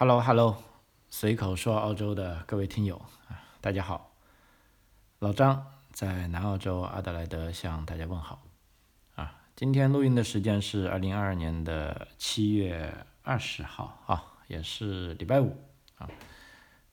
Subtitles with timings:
[0.00, 0.62] Hello，Hello，
[1.10, 4.12] 随口说澳洲的各位听友啊，大家好，
[5.18, 8.40] 老张在南澳洲阿德莱德向大家问好
[9.16, 9.34] 啊。
[9.56, 15.56] 今天录音的时间是二零二二年的七月二十号啊，也是礼拜五
[15.96, 16.08] 啊。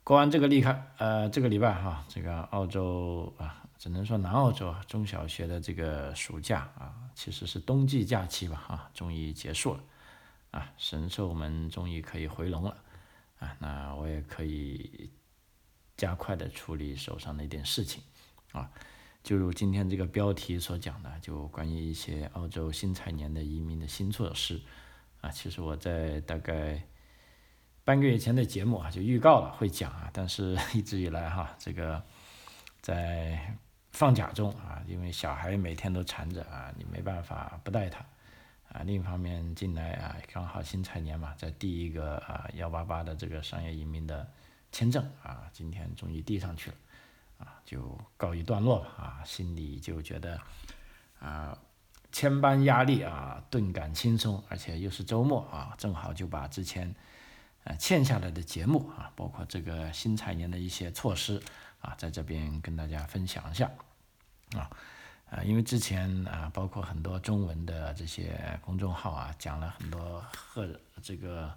[0.03, 9.79] 过完这个厉害呃这个礼拜哈，这个澳洲啊，只能说南澳洲啊中小学的这个暑假啊，其实是冬季假期吧啊，终于结束了
[10.49, 12.75] 啊，神兽们终于可以回笼了。
[13.39, 15.12] 啊，那我也可以
[15.98, 18.03] 加快的处理手上的一点事情，
[18.52, 18.71] 啊，
[19.23, 24.61] 就如今天这个标题所讲的，就关于一些澳洲新财年的移民的新措施，
[25.21, 26.81] 啊，其实我在大概
[27.84, 32.03] 半个月前的节目啊就预告了会讲啊，但是 一直以来哈，这个
[32.81, 33.55] 在
[33.91, 38.05] 放假中啊，因为小孩每天都缠着啊，你没办法不带他。
[38.75, 44.29] 啊，另一方面进来啊，刚好新财年嘛，在第一个啊幺八八的这个商业移民的
[44.70, 46.75] 签证啊，今天终于递上去了，
[47.38, 50.41] 啊，就告一段落了啊，心里就觉得
[51.19, 51.58] 啊
[52.11, 56.94] 千般压力啊顿感轻松，而且又是周末啊，正好就把之前
[57.63, 61.41] 呃欠下来的节目啊，包括这个新财年的一些措施
[61.80, 63.72] 啊，在这边跟大家分享一下
[64.53, 64.69] 啊。
[65.30, 70.68] 啊，因为之前啊，包括很多中文的这些公众号啊，讲了很多和
[71.02, 71.52] 这个，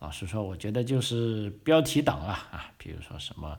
[0.00, 3.56] 老实说，我觉得就是标题党啊啊，比如说什么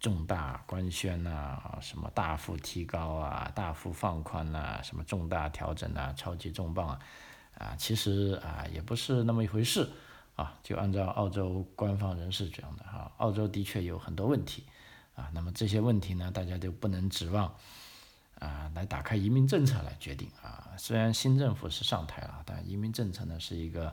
[0.00, 7.00] 重大官宣呐，什么大幅提高啊，大幅放宽呐，什么重大调整呐，超级重磅啊，
[7.58, 9.88] 啊，其实啊也不是那么一回事
[10.34, 14.64] 啊，就按照澳洲官方人士讲的哈，澳洲的确有很多问题
[15.14, 17.54] 啊，那么这些问题呢，大家就不能指望。
[18.40, 20.70] 啊，来打开移民政策来决定啊。
[20.76, 23.92] 虽然新政府是上台了，但移民政策呢是一个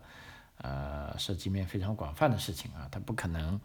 [0.58, 3.60] 呃涉及面非常广泛的事情啊，它不可能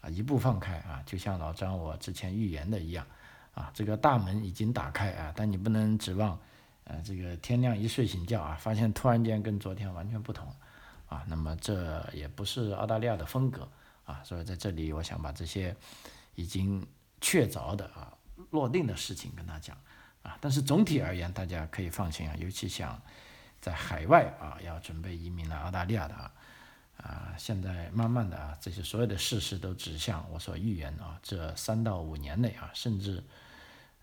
[0.00, 1.00] 啊一步放开啊。
[1.06, 3.06] 就像老张我之前预言的一样
[3.54, 6.36] 啊，这个大门已经打开啊，但你不能指望
[6.82, 10.52] 呃这个天亮一睡醒觉啊，发现突然间跟昨天完全不同
[11.08, 11.24] 啊。
[11.28, 13.68] 那么这也不是澳大利亚的风格
[14.04, 15.76] 啊，所以在这里我想把这些
[16.34, 16.84] 已经
[17.20, 18.12] 确凿的啊
[18.50, 19.76] 落定的事情跟他讲。
[20.24, 23.00] 啊，但是总体而言，大家可以放心啊，尤其想
[23.60, 26.32] 在海外啊，要准备移民来澳大利亚的啊，
[26.96, 33.22] 啊，现在慢慢的啊，这些所有的事实都指向我所预言啊，这三到五年内啊，甚至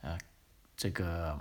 [0.02, 0.16] 呃，
[0.78, 1.40] 这个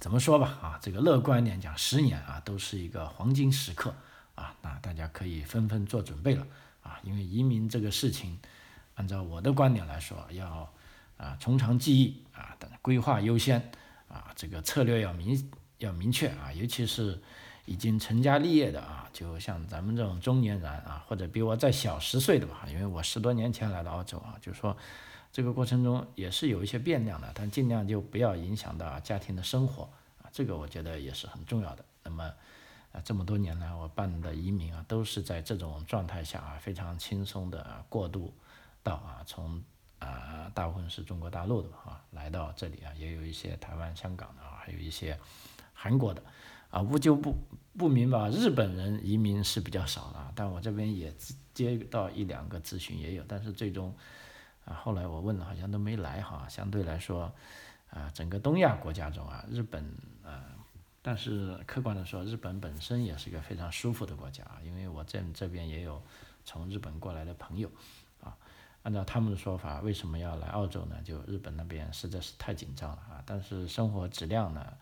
[0.00, 3.94] 怎么说吧啊，这个乐观点讲，十年啊，都是一个黄金时刻
[4.36, 6.46] 啊，那大家可以纷纷做准备了
[6.82, 8.40] 啊，因为移民这个事情，
[8.94, 10.72] 按照我的观点来说，要
[11.18, 13.70] 啊从长计议啊，等规划优先。
[14.12, 17.18] 啊，这个策略要明要明确啊，尤其是
[17.64, 24.76] 已经成家立业的啊，就像咱们这种中年人啊，或者比我再小十岁的吧，因为我十多年前来到澳洲啊，就是说
[25.32, 29.84] 这个过程中也是有一些变量的，但尽量就不要影响到家庭的生活
[30.22, 31.84] 啊，这个我觉得也是很重要的。
[32.04, 32.24] 那么
[32.92, 38.32] 啊，这么多年来我办的移民啊，都是在这种状态下啊，非常轻松的过渡
[38.82, 39.62] 到啊从。
[40.02, 45.18] 啊，大部分是中国大陆的啊，来到这里啊，也有一些台湾、香港的啊，还有一些
[45.72, 46.22] 韩国的
[46.70, 47.34] 啊，我就不
[47.78, 51.14] 不明白，日本人移民是比较少的，但我这边也
[51.54, 53.94] 接到一两个咨询也有，但是最终
[54.64, 56.46] 啊，后来我问了，好像都没来哈。
[56.48, 57.32] 相对来说
[57.90, 59.84] 啊，整个东亚国家中啊，日本
[60.24, 60.44] 啊，
[61.00, 66.02] 但是客观的说，日本本身也是一个非常舒服的国家啊，因为我在这边也有
[66.44, 67.70] 从日本过来的朋友。
[68.82, 70.96] 按照他们的说法，为什么要来澳洲呢？
[71.04, 73.22] 就日本那边实在是太紧张了啊！
[73.24, 74.72] 但是生活质量呢，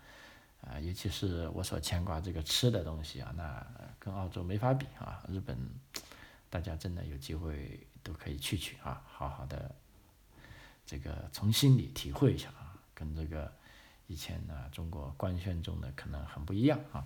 [0.62, 3.66] 啊，尤其是我所牵挂这个吃的东西啊，那
[3.98, 5.22] 跟澳洲没法比啊！
[5.28, 5.54] 日本，
[6.48, 9.70] 大家真的有机会都可以去去啊，好好的
[10.86, 13.52] 这个从心里体会一下啊，跟这个
[14.06, 17.04] 以前呢中国官宣中的可能很不一样啊。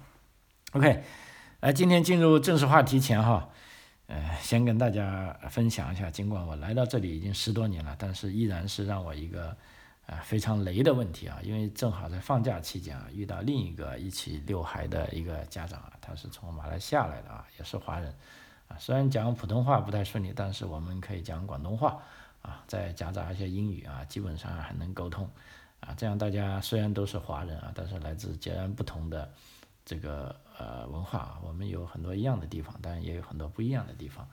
[0.75, 1.03] OK，
[1.59, 3.50] 来，今天进入正式话题前哈。
[4.14, 9.49] 呃，先跟大家分享一下，尽管我来到这里已经十多年了，但是依然是让我一个
[10.06, 18.14] 啊非常雷的问题啊，因为正好在放假期间啊，遇到另一个一起遛孩的一个家长啊，他是从马来西亚来的啊，也是华人。
[18.69, 22.00] 啊，虽然讲普通话不太顺利，但是我们可以讲广东话
[22.40, 25.28] 啊，再夹杂一些英语啊，基本上还能沟通。
[25.81, 29.28] 啊，这样大家虽然都是华人啊，但是来自截然不同的。
[29.84, 34.28] 这个呃文化，我们有很多一样的地方，当然也有很多不一样的地方，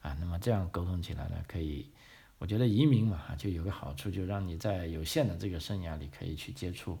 [0.00, 1.90] 啊，那么这样沟通起来呢，可以，
[2.38, 6.98] 我觉得移民嘛，就有个好处，就让你在有限的这个生涯里，可以去接触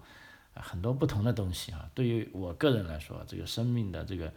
[0.54, 1.90] 很多不同的东西啊。
[1.94, 4.32] 对于我个人来说，这个生命的这个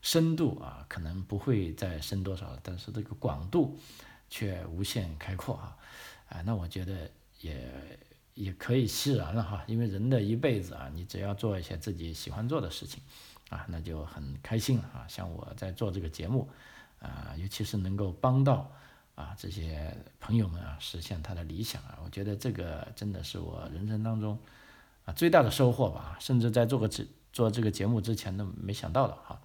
[0.00, 3.78] 深度啊，可能不会再深多少，但是这个广度
[4.30, 5.76] 却无限开阔啊，
[6.30, 7.98] 啊，那我觉得也
[8.40, 13.02] 也可以释然了哈，因为人的一辈子啊，你只要做一些自己喜欢做的事情，
[13.50, 15.04] 啊，那就很开心了啊。
[15.06, 16.48] 像我在做这个节目，
[17.00, 18.72] 啊，尤其是能够帮到
[19.14, 24.38] 啊这些朋友们啊实现他的理想啊，我觉得这个真的是我人生当中
[25.04, 29.38] 啊最大的收获吧，甚至在做个这做这个节目之前都没想到的哈。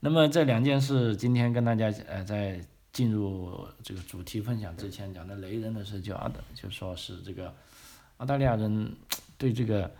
[0.00, 2.60] 那么这两件事，今天跟大家呃，在
[2.92, 7.54] 进入这个主题分享之前讲的雷人的事，就啊，就说是这个
[8.20, 8.94] 澳大利亚人
[9.36, 9.90] 对这个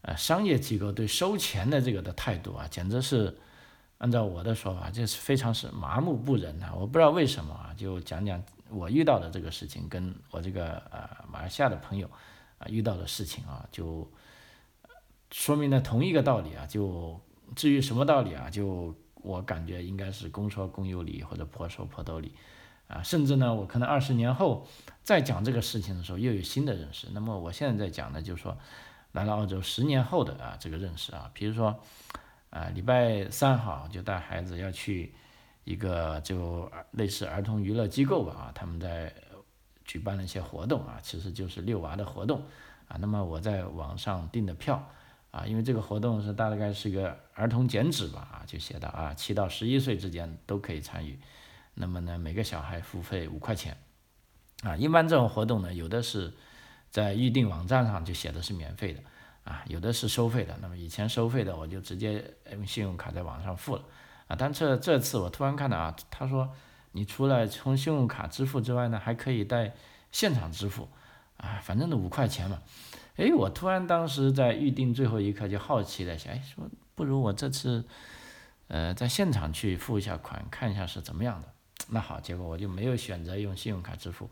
[0.00, 3.36] 呃商业机构对收钱的这个的态度啊，简直是
[3.98, 6.72] 按照我的说法，就是非常是麻木不仁啊！
[6.74, 12.10] 我不知道为什么啊，就讲讲我遇到的这个事情，跟我这个呃马来西亚的朋友
[12.58, 14.10] 啊遇到的事情啊，就
[15.30, 16.66] 说明了同一个道理啊。
[16.66, 17.20] 就
[17.54, 18.94] 至于什么道理啊，就。
[19.24, 22.34] 我感觉应该是公说公有理，或者婆说婆有理，
[22.94, 24.66] 啊，甚至呢，我可能二十年后
[25.02, 27.08] 再讲这个事情的时候，又有新的认识。
[27.12, 28.56] 那么我现在在讲的，就是说
[29.12, 31.78] 来了澳洲十年后的啊这个认识啊，比如说
[32.50, 35.12] 啊礼拜三哈就带孩子要去
[35.64, 39.12] 一个就类似儿童娱乐机构吧啊，他们在
[39.84, 42.42] 举办了一些活动啊，其实就是遛娃的活动
[42.88, 42.96] 啊。
[43.00, 44.82] 那么我在网上订的票。
[45.34, 51.18] 啊，因为这个活动是大概是个儿童剪纸吧，啊，就写的啊，七到十一岁之间都可以参与。
[51.74, 53.76] 那么呢，每个小孩付费五块钱。
[54.62, 56.32] 啊，一般这种活动呢，有的是
[56.90, 59.00] 在预定网站上就写的是免费的，
[59.44, 60.56] 啊，有的是收费的。
[60.62, 63.82] 那么以前收费的，我就直接用信用卡在网上付了。
[64.26, 66.50] 啊，但这这次我突然看到啊，他说
[66.92, 69.74] 你除了从信用卡支付之外呢，还可以在
[70.10, 70.88] 现场支付。
[71.36, 72.62] 啊，反正都五块钱嘛。
[73.16, 77.84] 哎，我突然当时在预定最后一刻就好奇了，想，哎，说不如我这次，
[78.68, 81.48] 呃，在现场去付一下款，看一下是怎么样的。
[81.88, 84.28] 那好，结果我就没有选择用信用卡支付。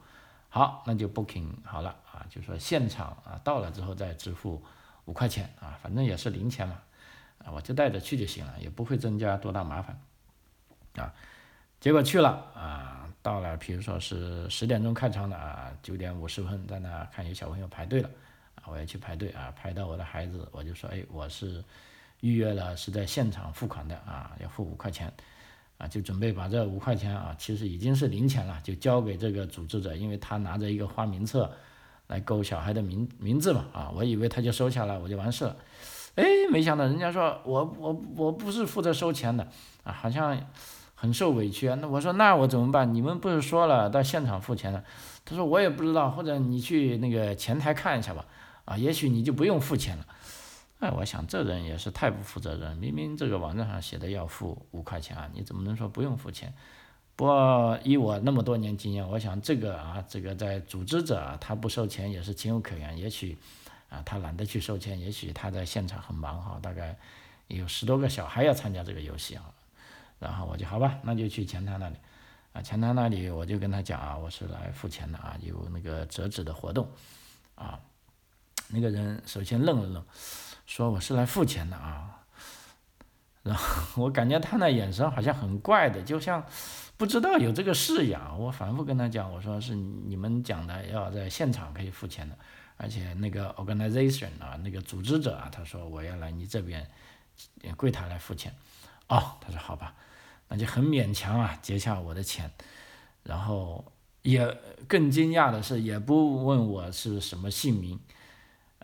[0.49, 4.63] 好，那就 booking 好了啊，就说现场啊到了之后再支付
[5.07, 6.79] 五块钱啊，反正也是零钱嘛，
[7.39, 9.99] 啊，我就带着去就行了，也不会增加多大麻烦。
[10.97, 11.15] 啊，
[11.81, 18.11] 结果去了啊，到了，比如说是十点钟开场的啊，九点五十分在那看有小朋友排队了
[18.57, 18.65] 啊。
[18.67, 21.65] 我要去排队啊，排到我的孩子，我就说，哎，我是
[22.21, 25.11] 预约了，是在现场付款的啊，要付五块钱，
[25.79, 31.51] 啊，就准备把这五块钱啊，其实已经是零钱了，就交给这个组织者，因为他拿着一个花名册
[32.07, 35.57] 来勾小孩的名名字嘛，啊，我以为他就收下来，我就完事了，
[36.15, 39.47] 哎，没想到人家说我我我不是负责收钱的
[39.83, 40.39] 啊，好像
[40.95, 42.95] 很受委屈，那我说那我怎么办？
[42.95, 44.85] 你们不是说了到现场付钱的？
[45.25, 48.25] 他说我也不知道，或者你去那个前台看一下吧。
[48.65, 50.07] 啊，也许你就不用付钱了，
[50.83, 56.53] 哎，我想这人也是太不负责任，明明这个网站上写的要付五块钱啊，你怎么能说不用付钱？
[57.15, 62.99] 不过以我那么多年经验，我想这个啊，这个在组织者，他不收钱也是情有可原。
[62.99, 63.39] 也许
[63.91, 66.99] 啊，他懒得去收钱，也许他在现场很忙哈，大概
[67.47, 69.45] 有十多个小孩要参加这个游戏啊。
[70.19, 71.97] 然后我就好吧，那就去前台那里
[72.55, 76.89] 啊，前台那里我就跟他讲啊，我是来付钱的啊，有那个折纸的活动
[77.55, 77.79] 啊。
[78.75, 80.05] 那个人首先愣了愣，
[80.67, 82.09] 说：“我是来付钱的啊。”
[83.43, 86.45] 然后我感觉他那眼神好像很怪的，就像
[86.97, 88.39] 不知道有这个事一样。
[88.39, 92.39] 我反复跟他讲，我说是你们讲的要在现场可以付钱的，
[92.77, 96.89] 而且那个 organization 啊，那个组织者啊，他说我要来你这边
[97.77, 98.55] 柜台来付钱。
[99.09, 99.93] 哦，他说好吧，
[100.47, 102.49] 那就很勉强啊，结下我的钱，
[103.25, 103.85] 然后
[104.23, 107.99] 也更惊讶的是，也不问我是什么姓名。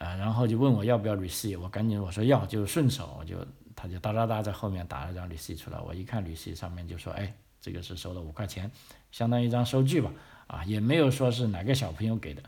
[0.00, 3.36] 呃，然后就问我要不要 receipt，我赶紧我说要，就顺手我就
[3.74, 8.70] 他就哒哒哒在后面打了张 receipt 出来，我一看 receipt 上面就说，哎，这个是收了五块钱，
[9.10, 10.10] 相当于一张收据吧，
[10.46, 12.42] 啊，也没有说是哪个小朋友给的，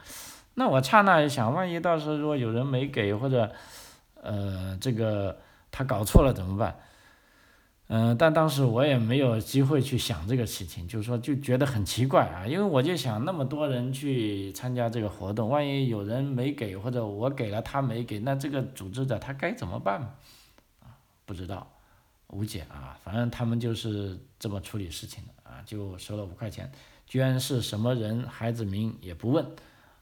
[0.54, 3.50] 那我刹那一想，万一到时候如果有人没给或者，
[4.22, 5.36] 呃，这个
[5.72, 6.76] 他搞错了怎么办？
[7.92, 20.14] 嗯，但当时我也没有机会去想这个事情，就是说就觉得很奇怪啊，因为我就想那么多人去参加这个活动，万一有人没给或者我给了他没给，那这个组织者他该怎么办？
[21.26, 21.68] 不知道，
[22.28, 26.70] 无解啊，反正他们就是这么处理事情的啊，就收了五块钱，
[27.08, 29.44] 居然是什么人孩子名也不问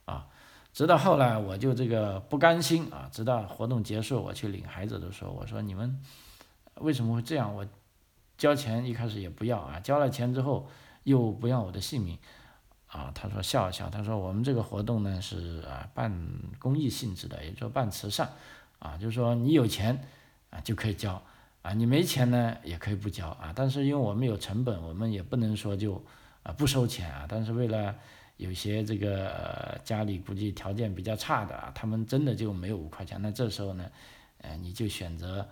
[0.05, 0.27] 啊，
[0.75, 5.99] 直到后来我就这个不甘心啊，直到活动结束我去领孩子的时候，我说你们
[6.81, 7.55] 为什么会这样？
[7.55, 7.67] 我。
[8.37, 10.69] 交钱一开始也不要啊，交了钱之后
[11.03, 12.17] 又不要我的姓名，
[12.87, 16.17] 啊，他说笑一笑，他说我们这个活动呢是啊办
[16.61, 18.31] 公益性质的，也就说办慈善，
[18.79, 20.07] 啊，就是说你有钱
[20.51, 21.21] 啊就可以交，
[21.63, 26.01] 啊，你没钱呢也可以不交啊，但是因为我们有成本，我们也不能说就
[26.45, 27.27] 啊不收钱啊。
[27.29, 27.93] 但是为了
[28.37, 33.91] 有些这个家里估计条件比较差的啊，他们真的就没有五块钱，那这时候呢，
[34.43, 35.45] 呃，你就选择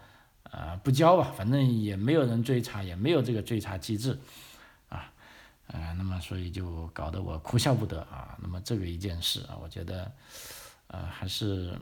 [0.57, 4.19] 啊不交吧，反正也没有人追查，也没有这个追查机制
[4.89, 5.13] 啊，
[5.67, 8.39] 呃，那么所以就搞得我哭笑不得啊。
[8.41, 10.11] 那么这个一件事啊，我觉得
[10.87, 11.79] 呃还是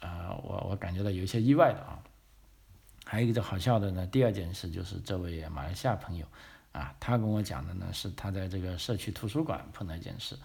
[0.00, 2.02] 啊我我感觉到有一些意外的啊。
[3.06, 6.24] 还有一个好笑的呢，第二件事就是这位马来西亚朋友，
[6.70, 10.38] 啊，他跟我讲的呢是他在这个社区图书馆碰到一件事，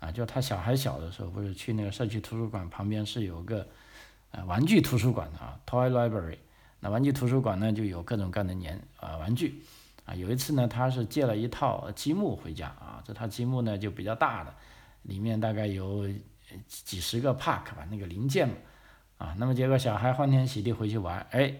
[0.00, 3.64] 啊，就他小孩小的时候，不是去那个社区图书馆旁边是有个，
[4.32, 6.38] 呃，玩具图书馆的啊，toy library，
[6.80, 9.62] 那玩具图书馆呢就有各种各样的年啊玩具，
[10.04, 14.54] 啊，有一次呢他是借了一套积木回家啊，这套积木呢就比较大的，
[15.02, 16.08] 里面大概有
[16.66, 18.54] 几十个 park 吧那个零件嘛，
[19.18, 21.54] 啊，那么结果小孩欢天喜地回去玩，哎。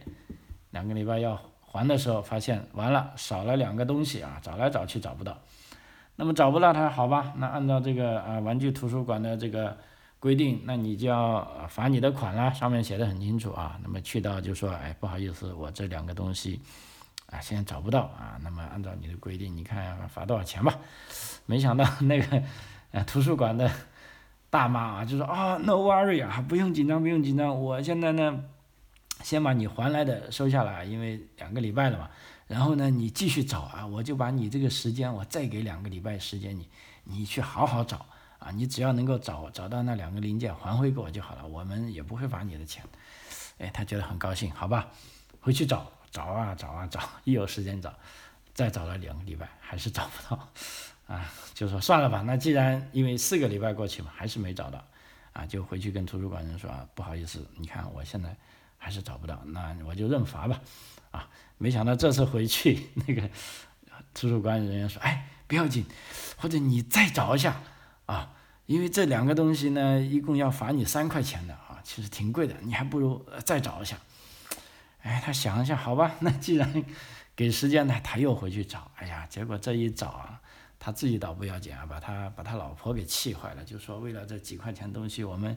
[0.72, 5.36] 两个礼拜要还的时候，发现完了少了两个东西啊，找来找去找不到。
[6.14, 9.76] 那么找不到他，好吧，那按照这个啊玩具图书馆的这个
[10.20, 13.80] 规定，那你就要罚你的款了，上面写的很清楚啊。
[13.82, 16.60] 那么去到就说，哎，不好意思，我这两个东西
[17.30, 18.38] 啊现在找不到啊。
[18.42, 20.78] 那么按照你的规定，你看罚多少钱吧。
[21.46, 22.42] 没想到那个
[22.92, 23.68] 呃图书馆的
[24.50, 28.44] 大妈啊就说啊，no worry 啊，不用紧张，不用紧张，我现在呢。
[29.22, 32.08] 先把你还来的收下来，因为两个礼拜了嘛。
[32.46, 36.66] 然后呢，你继续找啊，我就把你这个时间，我再给两个礼拜时间你，
[37.04, 38.06] 你去好好找
[38.40, 38.50] 啊。
[38.50, 42.82] 你只要能够找找到那两个零件还回给我就好了，我们也不会罚你的钱。
[43.58, 44.88] 哎，他觉得很高兴，好吧，
[45.40, 47.94] 回去找找啊找啊找，一有时间找，
[48.52, 50.48] 再找了两个礼拜还是找不到，
[51.06, 52.22] 啊，就说算了吧。
[52.26, 54.84] 那既然因为四个礼拜过去嘛，还是没找到，
[55.32, 58.36] 啊，就回去跟图书馆人说啊，不好意思，你看我现在。
[58.82, 60.58] 还是找不到，那我就认罚吧，
[61.10, 61.28] 啊，
[61.58, 63.28] 没想到这次回去，那个
[64.14, 65.84] 图书馆人员说，哎，不要紧，
[66.38, 67.60] 或者你再找一下，
[68.10, 68.32] 啊，
[68.66, 73.96] 因为这两个东西呢，一共要罚你三块钱的啊，其实挺贵的，你还不如再找一下。
[75.02, 76.84] 哎，他想一下，好吧， 那既然
[77.36, 80.40] 给时间呢，他又回去找，哎呀，结果这一找啊，
[80.78, 85.56] 他自己倒不要紧啊，把他把他老婆给气坏了，就说为了这几块钱东西，我们。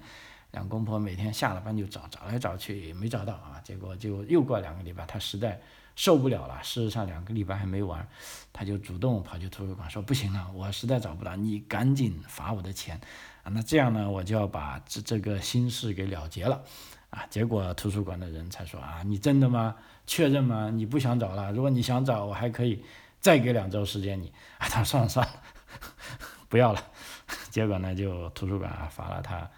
[0.53, 5.59] 两公婆每天下了班就找，找来找去也没找到啊，结果就又过两个礼拜，他实在
[5.95, 6.61] 受不了了。
[6.63, 8.07] 事实上两个礼拜还没完，
[8.51, 12.99] 他就主动跑去图书馆说：“不行了，我实在找不到，你赶紧罚我的钱
[13.43, 13.51] 啊！
[13.51, 16.63] 那这样呢，我就要把这这个心事给了结了
[17.09, 19.75] 啊。”结果图书馆的人才说：“啊，你真的吗？
[20.05, 20.69] 确认吗？
[20.69, 21.51] 你不想找了？
[21.51, 22.83] 如果你想找，我还可以
[23.19, 25.33] 再给两周时间你。”啊，他：“算了算了，
[26.49, 26.83] 不要了。”
[27.49, 29.49] 结果呢，就图书馆啊罚了他。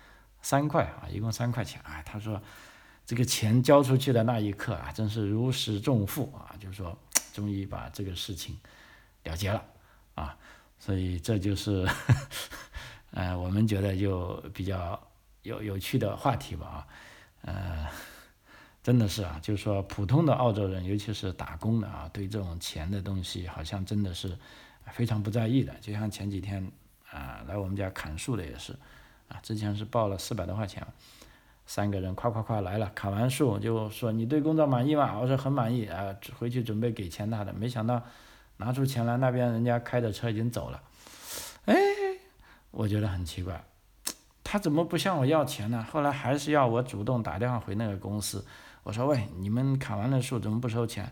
[0.41, 2.03] 三块啊，一共三块钱啊。
[2.05, 2.39] 他说，
[3.05, 6.97] 这个钱交出去的那一刻啊，真是如释重负啊，就是说，
[7.33, 8.57] 终于把这个事情
[9.24, 9.63] 了结了
[10.15, 10.38] 啊。
[10.79, 11.88] 所以这就是，
[13.12, 15.00] 呃，我们觉得就比较
[15.43, 16.88] 有有趣的话题吧啊。
[17.41, 17.88] 呃，
[18.81, 24.38] 真的是啊，就是说，普通的澳洲人，尤其是打工的啊，对这种钱的东西，好像真的是
[24.91, 25.74] 非常不在意的。
[25.79, 26.71] 就像前几天
[27.12, 28.75] 啊，来我们家砍树的也是。
[29.27, 30.85] 啊，之前是报了四百多块钱，
[31.65, 35.17] 三个人夸夸夸来了，砍完树就说你对工作满意吗？
[35.19, 38.01] 我说很满意啊，回去准备给钱他的，没想到
[38.57, 40.81] 拿出钱来，那边人家开着车已经走了，
[41.65, 41.75] 哎，
[42.72, 43.63] 我觉得很奇怪，
[44.43, 45.86] 他怎么不向我要钱呢？
[45.91, 48.45] 后来还是要我主动打电话回那个公司，
[48.84, 51.12] 我说喂，你们砍完了树怎么不收钱？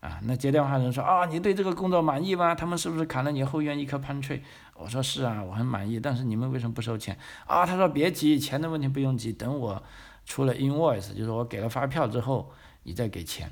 [0.00, 2.54] 啊，那接电话人说啊，你对这个工作满意吗？
[2.54, 4.42] 他们是不是砍了你后院一棵 pine tree？
[4.76, 5.98] 我说是啊，我很满意。
[6.00, 7.18] 但是你们为什么不收钱？
[7.46, 9.82] 啊，他说别急，钱的问题不用急，等我
[10.24, 12.52] 出了 invoice，就是我给了发票之后，
[12.82, 13.50] 你再给钱。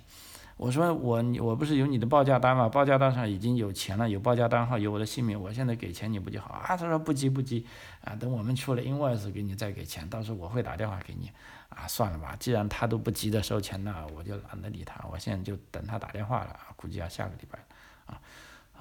[0.56, 2.68] 我说我我不是有你的报价单吗？
[2.68, 6.62] 报价单上已经有钱了，有报价单号，有我的姓名，我现在给钱你不就好啊？
[6.66, 7.66] 他说不急不急，
[8.04, 11.30] 啊，等我们出了 invoice 给你再给钱，到时候我会打电话给你。
[11.70, 15.02] 啊，算了吧，既然他都不急着收钱那我就懒得理他。
[15.10, 17.58] 我现在就等他打电话了，估计要下个礼拜，
[18.04, 18.20] 啊，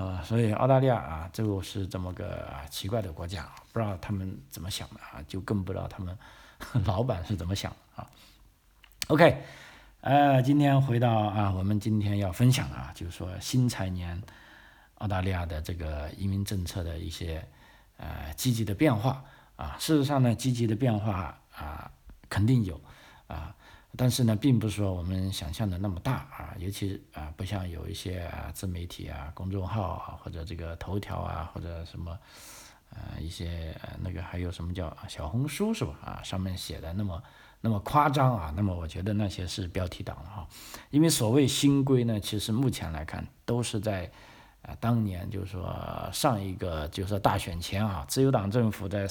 [0.05, 6.17] 啊，所以澳大利亚啊，就是这么个奇怪的国家，不知道他们怎么想的啊，就更不知道他们
[6.85, 8.09] 老板是怎么想的啊。
[9.07, 9.43] OK，
[10.01, 14.21] 呃，今天回到啊，我们今天要分享的啊，就是说新财年
[14.95, 17.47] 澳大利亚的这个移民政策的一些
[17.97, 19.23] 呃积极的变化
[19.55, 19.75] 啊。
[19.79, 21.91] 事实上呢，积极的变化啊。
[22.31, 22.79] 肯定有，
[23.27, 23.53] 啊，
[23.97, 32.17] 但是呢，并不是说我们想象的那么大啊，尤其啊，不像有一些啊自媒体啊、公众号啊，或者这个头条啊，或者什么
[32.89, 35.93] 呃一些那个还有什么叫小红书是吧？
[36.05, 37.21] 啊，上面写的那么
[37.59, 40.47] 那么夸张啊，那么我觉得那些是标题党了哈。
[40.89, 44.09] 因为所谓新规呢，其实目前来看都是在
[44.61, 49.05] 啊当年就是说上一个就是说大选前啊，自由党政府在。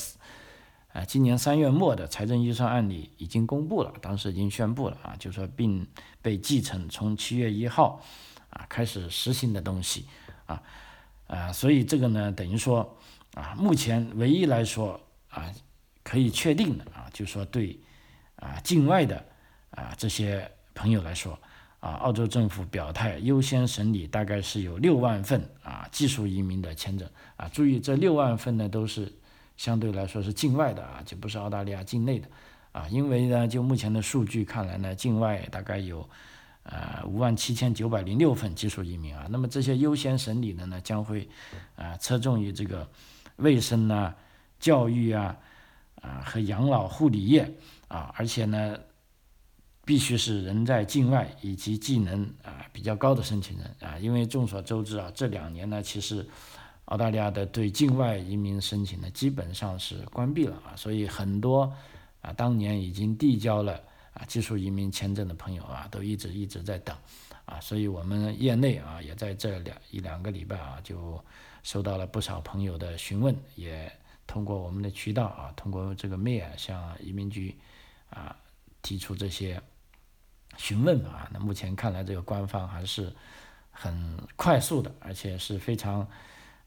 [0.92, 5.86] 啊，今年三月末的财政预算案里已经公布了，当时已经宣布了啊，就说并
[6.20, 8.02] 被继承从七月一号
[8.48, 10.06] 啊开始实行的东西
[10.46, 10.60] 啊
[11.28, 12.98] 啊，所以这个呢等于说
[13.34, 15.48] 啊，目前唯一来说啊
[16.02, 17.78] 可以确定的啊，就说对
[18.34, 19.24] 啊境外的
[19.70, 21.38] 啊这些朋友来说
[21.78, 29.12] 啊，澳洲政府表态优先审理大概是有六万份啊技术移民的签证啊，注意这六万份呢都是。
[29.60, 32.26] 相对来说是境外的啊，就不是澳大利亚境内的。
[32.72, 36.08] 啊，因为呢，就目前的数据看来呢，境外大概有
[36.62, 41.28] 呃五万七千九百零六份技术移民啊，那么这些优先审理的呢，将会
[41.76, 42.88] 啊侧重于这个
[43.36, 44.16] 卫生啊、
[44.58, 45.36] 教育啊
[46.00, 47.54] 啊和养老护理业。
[47.88, 48.78] 啊，而且呢，
[49.84, 53.76] 必须是人在境外以及技能啊比较高的申请人。
[53.80, 56.26] 啊，因为众所周知啊，这两年呢，其实。
[56.90, 61.72] 澳大利亚的对境外移民申请呢，基本上是关闭了啊，所以很多
[62.20, 63.80] 啊当年已经递交了
[64.12, 66.96] 啊技术移民签证的朋友啊，都一直一直在等
[67.44, 71.22] 啊，所以我们业内啊也在这两一两个礼拜啊，就
[71.62, 73.90] 收到了不少朋友的询问，也
[74.26, 77.56] 通过我们的渠道啊，通过这个 mail 向移民局
[78.08, 78.36] 啊
[78.82, 79.62] 提出这些
[80.56, 83.12] 询问啊，那目前看来这个官方还是
[83.70, 86.04] 很快速的，而且是非常。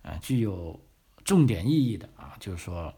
[0.03, 0.79] 啊，具有
[1.25, 2.93] 重点意义的啊，就是说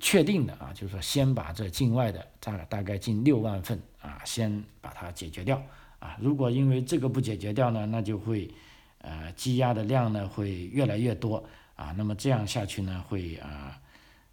[0.00, 5.62] 确定的啊，就是说先把这境外的大大概近六万份啊，先把它解决掉
[5.98, 6.16] 啊。
[6.20, 8.50] 如果因为这个不解决掉呢，那就会
[8.98, 11.44] 呃积压的量呢会越来越多
[11.76, 11.92] 啊。
[11.96, 13.78] 那么这样下去呢，会啊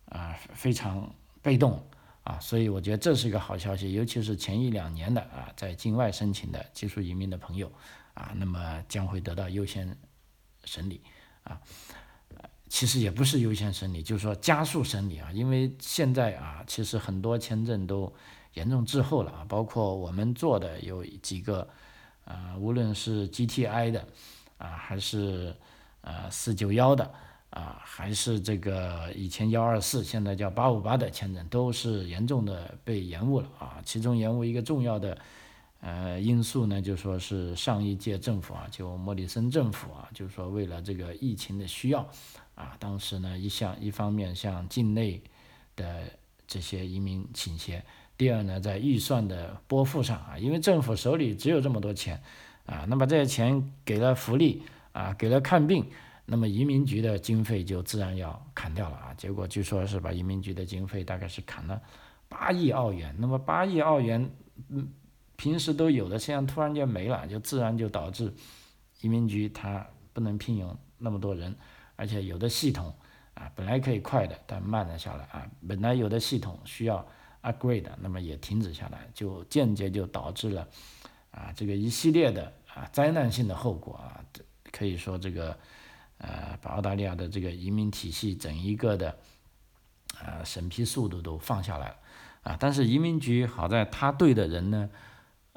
[0.06, 1.84] 啊非常被动
[2.24, 2.40] 啊。
[2.40, 7.70] 所以我觉得这是一个好消息，尤其是前一两年的啊在境外申请的技术移民的朋友
[8.14, 9.98] 啊，那么将会得到优先
[10.64, 11.02] 审理。
[11.46, 11.62] 啊，
[12.68, 18.14] 其实也不是优先审理，就是说加速审理啊，因为现在啊，其实很多签证都
[18.56, 21.68] 严重滞后了啊，包括我们做的有几个，
[22.26, 24.06] 啊，无论是 GTI 的
[24.58, 25.56] 啊，还是
[26.02, 27.10] 呃四九幺的
[27.52, 35.18] 啊，还是这个以前幺二四，现在叫八五八的签证，都是严重的被延误了啊，其中延误一个重要的。
[35.88, 42.00] 呃，因素呢，就说是上一届政府啊，就莫里森政府啊，就是说为了这个疫情的需要
[42.56, 45.22] 啊，当时呢一向一方面向境内
[45.76, 46.02] 的
[46.48, 47.86] 这些移民倾斜，
[48.18, 52.20] 第二呢，在预算的拨付上啊，因为政府手里只有这么多钱
[52.66, 55.86] 啊，那么这些钱给了福利啊，给了看病，
[56.26, 61.80] 那么移民局的经费就自然要砍掉了啊，结果据说是把移民局的经费大概是砍了
[62.28, 64.28] 八亿澳元，那么八亿澳元，
[64.70, 64.90] 嗯。
[65.38, 68.34] 平时都有的，现在突然间没了，就自然就导致
[69.02, 71.54] 移民局它不能聘用那么多人，
[71.98, 72.94] 而且有的系统
[73.34, 77.06] 啊本来可以快的，但慢了下来啊，本来有的系统需要
[77.44, 80.66] upgrade，那么也停止下来，就间接就导致了
[81.32, 84.24] 啊这个一系列的啊灾难性的后果啊，
[84.72, 85.58] 可以说这个
[86.20, 89.18] 呃把澳大利亚的这个移民体系整一个的
[90.18, 91.96] 啊审批速度都放下来了
[92.44, 94.90] 啊，但是移民局好在他对的人呢。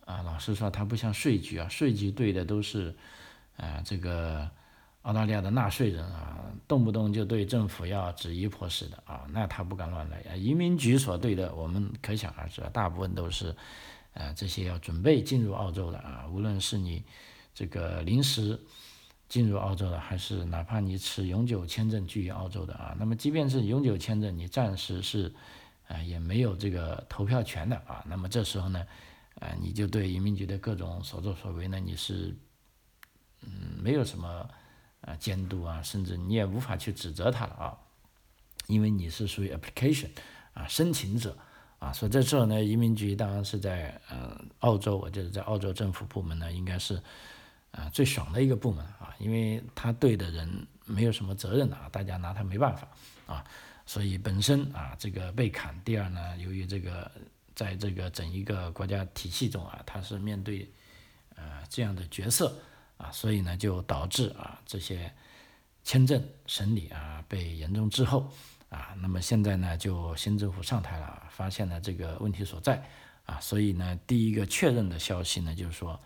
[0.09, 2.97] 啊，老实说，它不像税局啊，税局对的都是，
[3.59, 4.49] 啊，这个
[5.03, 10.35] 澳大利亚的纳税人啊，动不动就对政府要指一泼十的啊，那他不敢乱来啊。
[10.35, 13.55] 移民局所对的，我们可想而知啊，大部分都是，
[14.15, 17.05] 啊，这些要准备进入澳洲的啊，无论是你
[17.53, 18.59] 这个临时
[19.29, 25.31] 进入澳洲的，还是哪怕你持永久签证居于澳洲的啊，那么即便是永久签证，你暂时是，
[25.87, 28.83] 啊，也没有这个投票权的啊，那么这时候呢？
[29.41, 32.37] 啊，你就对移民局的各种所作所为呢，你是，
[33.43, 34.29] 嗯，没有什么
[35.03, 37.79] 啊监督啊，甚至你也无法去指责他了啊，
[38.67, 40.09] 因为你是属于 application
[40.55, 41.39] 啊申请者
[41.79, 47.01] 啊，所以这时候呢，移民局当然是在呃澳洲，我觉得在澳洲政府部门呢，应该是
[47.71, 52.89] 啊最爽的一个部门啊，因为他对的人没有什么责任啊，大家拿他没办法
[53.27, 53.45] 啊，
[53.87, 57.09] 所以本身啊这个被砍，第二呢，由于这个。
[57.59, 60.71] 在这个整一个国家体系中啊，他是面对
[61.35, 62.57] 呃这样的角色
[62.97, 65.13] 啊，所以呢就导致啊这些
[65.83, 68.31] 签证审理啊被严重滞后
[68.69, 68.95] 啊。
[69.03, 72.89] 那么现在呢就新政府上台了，发现了这个问题所在
[73.27, 76.01] 啊，所以呢第一个确认的消息呢就是说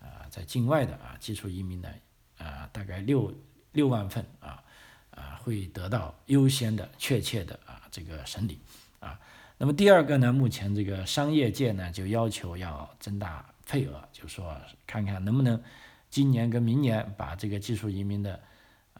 [0.00, 1.88] 啊在境外的啊技术移民呢
[2.38, 3.32] 啊大概六
[3.70, 4.60] 六万份啊
[5.10, 8.58] 啊会得到优先的、确切的啊这个审理
[8.98, 9.20] 啊。
[9.58, 15.62] 那么第二个呢，目前这个商业界呢就要求要增大配额，就说看看能不能
[16.10, 18.40] 今年跟明年把这个技术移民的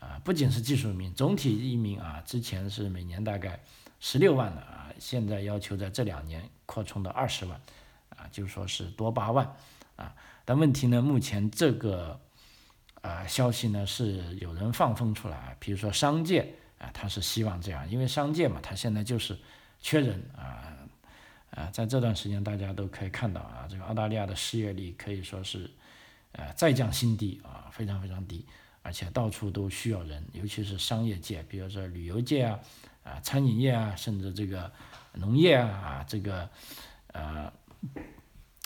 [0.01, 3.61] 啊，不仅是技术移民，总体移民啊，之前是每年大概
[4.01, 7.61] 十六万的啊，现在要求在这两年扩充到二十万
[8.11, 9.55] 啊，就说是多八万
[9.97, 10.15] 啊。
[10.45, 12.21] 但问题呢，目前这个。
[13.03, 19.39] 啊，消息呢是有人放风出来，比如说商界啊，他是希望这样，因为商界嘛，他现在就是
[19.87, 20.75] 缺人啊
[21.51, 25.71] 啊，在这段时间大家都可以看到啊，这个澳大利亚的失业率可以说是
[26.33, 28.45] 呃再降新低啊，非常非常低，
[28.83, 32.59] 而且到处都需要人，尤其是商业界，比如说旅游界啊
[33.05, 34.73] 啊，餐饮业啊，甚至这个
[35.13, 36.51] 农业啊啊，这个
[37.13, 37.53] 呃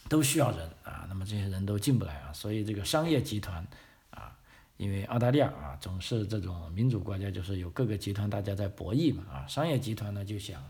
[0.08, 3.62] 都需要人啊，那么这些人都进不来啊，所以这个商业集团
[4.08, 4.34] 啊。
[4.78, 10.64] 因为澳大利亚啊，总是这种民主国家，就是有各个集团大家在博弈嘛啊，商业集团呢就想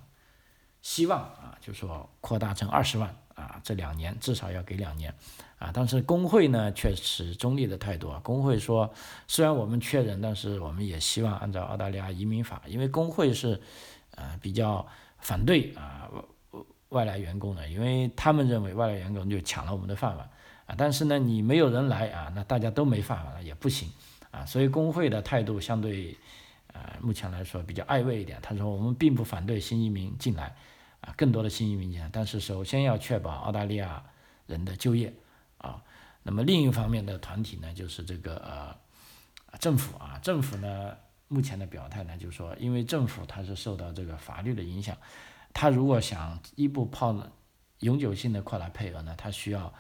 [0.83, 5.15] 希望啊，就说扩大成二十万啊，这两年至少要给两年
[5.59, 8.93] 啊，但是工会呢却持中立的态度啊，工会说
[9.27, 13.61] 虽然我们缺人，但是我们也希望按照澳大利亚移民法，因为工会是
[14.17, 14.87] 呃比较
[15.19, 16.09] 反对啊
[16.89, 20.29] 外来员工的，因为他们认为外来员工就抢了我们的饭碗
[20.67, 20.75] 啊。
[20.77, 23.89] 但是呢，你没有人来啊，那大家都没饭碗了也不行
[24.31, 26.17] 啊，所以工会的态度相对，
[26.73, 28.39] 呃，目前来说比较暧昧一点。
[28.43, 30.57] 他说我们并不反对新移民进来，
[31.01, 34.05] 啊，更多的新移民进来，但是首先要确保澳大利亚
[34.47, 35.13] 人的就业
[35.59, 35.83] 啊。
[36.23, 40.97] 那么另一方面的团体呢，就是这个呃政府啊，政府呢
[41.29, 44.97] 目前的表态呢，就是说，因为政府它是受到这个法律的影响，
[45.53, 47.15] 他如果想一步泡
[47.81, 49.73] 永久性的扩大配额呢，他需要。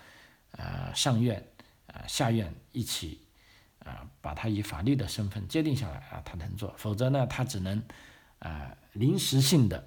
[0.52, 1.46] 呃，上院、
[1.86, 3.24] 呃下院一起，
[3.84, 7.80] 啊，把他以法律的身份界定下来啊，他能做，否则呢，他只能，
[8.40, 9.86] 啊，临时性的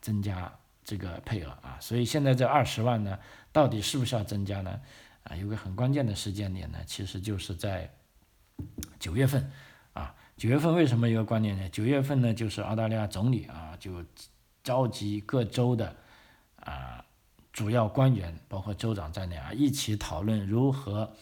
[0.00, 0.52] 增加
[0.84, 3.18] 这个配额啊，所以现在这二十万呢，
[3.52, 4.80] 到底是不是要增加呢？
[5.24, 7.90] 啊，有个很关键的时间点呢，其实就是在
[8.98, 9.50] 九月份
[9.92, 11.68] 啊，九月份为什么一个关键呢？
[11.70, 14.04] 九月份呢，就是澳大利亚总理啊，就
[14.64, 15.94] 召集各州的
[16.56, 17.04] 啊。
[17.52, 21.12] 主要官员包括州长在内啊，一起讨论如何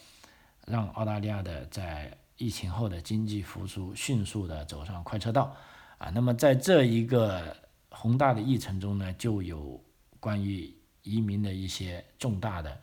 [0.67, 5.55] 让澳大利亚的在疫情后的经济复苏迅速的走上快车道
[5.97, 6.11] 啊。
[6.11, 7.57] 那么在这一个
[7.89, 9.83] 宏大的议程中呢，就有
[10.19, 10.73] 关于
[11.03, 12.81] 移民的一些重大的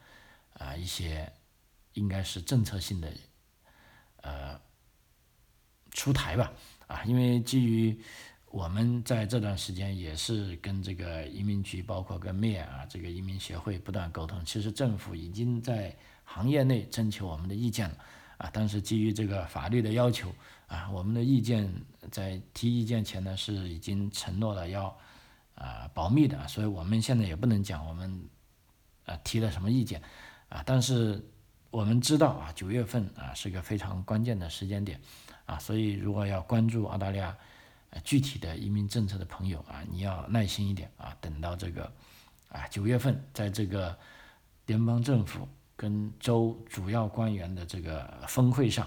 [0.55, 1.33] 啊一些
[1.95, 3.12] 应该是政策性的
[4.23, 4.61] 呃
[5.90, 6.53] 出台吧
[6.87, 8.01] 啊，因为基于。
[8.49, 14.42] 我们在这段时间也是跟这个移民局，包括跟 MIA 啊这个移民协会不断沟通。
[14.47, 17.99] 其实政府已经在行业内征求我们的意见了
[18.38, 20.33] 啊，但是基于这个法律的要求
[20.66, 21.72] 啊，我们的意见
[22.11, 24.96] 在提意见前呢是已经承诺了要
[25.55, 28.29] 啊保密的，所以我们现在也不能讲我们
[29.05, 30.02] 啊提了什么意见
[30.48, 31.24] 啊，但是
[31.70, 35.00] 我们知道啊九月份啊是个非常关键的时间点
[35.46, 37.37] 啊，所以如果要关注澳大利亚。
[38.05, 41.90] 具体的移民政策的朋友啊，你要耐心一点啊，等到这个
[42.50, 43.96] 啊九月份，在这个
[44.66, 48.87] 联邦政府跟州主要官员的这个峰会上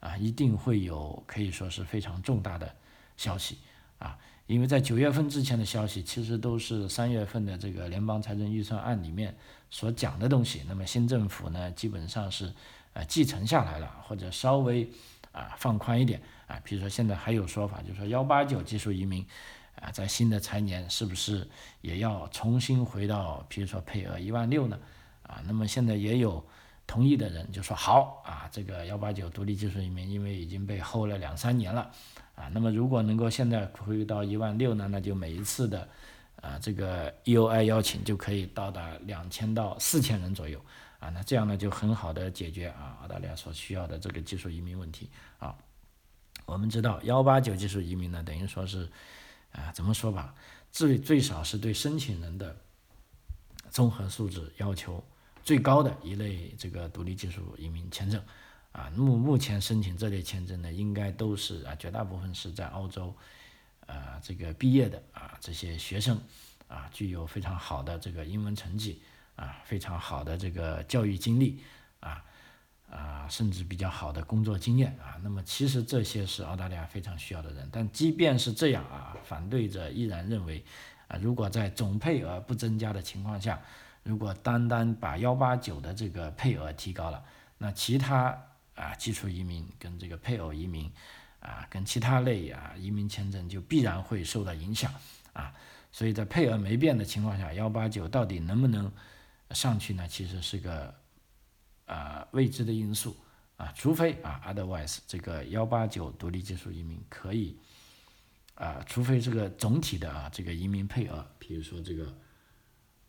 [0.00, 2.74] 啊，一定会有可以说是非常重大的
[3.16, 3.58] 消息
[3.98, 9.36] 啊，因为在九月份之前的消息，其实都是三月份的这个联邦财政预算案里面
[9.70, 12.52] 所讲的东西，那么新政府呢，基本上是
[12.94, 14.90] 呃继承下来了，或者稍微
[15.32, 16.20] 啊放宽一点。
[16.46, 19.24] 啊，比如说现在还有说法，就是说幺八九技术移民，
[19.80, 21.48] 啊，在新的财年是不是
[21.80, 24.76] 也要重新回到，比如说配额一万六呢？
[25.22, 26.44] 啊，那么现在也有
[26.90, 31.88] 同意的人就说好啊，这个幺八九独立技术移民，因为已经被 hold 了两三年了，
[32.34, 35.88] 啊，那么如果能够现在回到一万六呢，那就每一次的
[36.40, 40.60] 啊这个 EOI 邀请就可以到达两千到四千人左右，
[40.98, 45.54] 啊，那这样呢就很好的解决啊澳大利亚所需要的这个技术移民问题啊。
[46.44, 48.90] 我们知道幺八九技术移民呢，等于说是，
[49.52, 50.34] 啊，怎么说吧，
[50.72, 52.56] 最最少是对申请人的
[53.70, 55.04] 综合素质要求
[55.50, 58.22] 最高的一类这个独立技术移民签证，
[58.70, 63.12] 啊，目目前申请这类签证呢，应该都是啊，绝大部分是在澳洲，
[63.88, 66.16] 啊，这个毕业的啊，这些学生，
[66.68, 69.02] 啊，具有非常好的这个英文成绩，
[69.34, 71.58] 啊，非常好的这个教育经历，
[71.98, 72.24] 啊。
[72.88, 77.68] 啊，甚至比较好的工作经验啊，那么其实这些是澳大利亚非常需要的人。
[77.72, 80.64] 但即便是这样啊，反对者依然认为，
[81.08, 83.60] 啊，如果在总配额不增加的情况下，
[84.02, 87.22] 如果单单把幺八九的这个配额提高了，
[87.58, 88.36] 那其他
[88.74, 90.90] 啊基础移民跟这个配偶移民
[91.40, 94.92] 啊，跟其他类啊移民签证就必然会受到影响
[95.32, 95.54] 啊。
[95.92, 98.90] 所以在配额没变的情况下，幺八九到底能不能
[99.50, 100.06] 上去呢？
[100.08, 100.94] 其实是个
[101.86, 103.16] 啊未知的因素
[103.56, 103.72] 啊。
[103.76, 107.58] 除非啊，otherwise 这个幺八九独立技术移民可以
[108.54, 112.14] 啊，除非这个总体的啊这个移民配额，比如说这个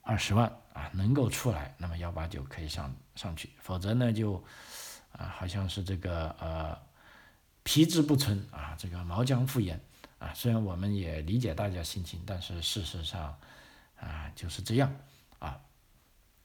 [0.02, 4.44] 二十万啊能够出来，那么幺八九可以上上去，否则呢就
[5.12, 6.78] 啊好像是这个呃
[7.64, 9.80] 皮之不存啊，这个毛将复焉。
[10.20, 13.36] 啊，虽然我们也理解大家心情，但是事实上，
[14.00, 14.96] 啊就是这样
[15.40, 15.60] 啊，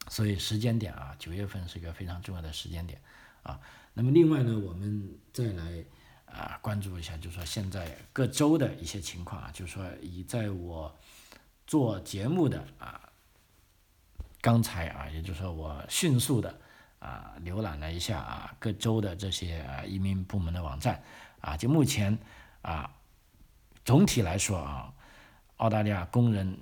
[0.08, 2.98] 所以时间点啊，九月份是一个非常重要的时间点
[3.42, 3.60] 啊。
[3.92, 5.84] 那么另外呢，我们再来
[6.24, 10.96] 啊关注一下，就是说现在各州的一些情况啊，就是说以在我
[11.66, 13.05] 做节目的啊
[14.46, 16.56] 刚才啊，也就是说我迅速的
[17.00, 21.02] 啊浏览了一下啊各州的这些啊移民部门的网站
[21.40, 22.16] 啊，就目前
[22.62, 22.88] 啊。
[23.84, 24.92] 总体来说啊，
[25.56, 26.58] 澳大利亚工人